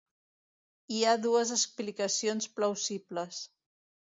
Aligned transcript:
Hi 0.95 1.01
ha 1.09 1.13
dues 1.27 1.53
explicacions 1.57 2.49
plausibles. 2.57 3.45